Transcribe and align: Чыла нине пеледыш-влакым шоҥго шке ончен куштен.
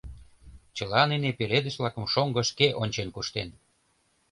Чыла 0.75 1.01
нине 1.11 1.31
пеледыш-влакым 1.39 2.05
шоҥго 2.13 2.41
шке 2.49 2.67
ончен 2.81 3.07
куштен. 3.15 3.49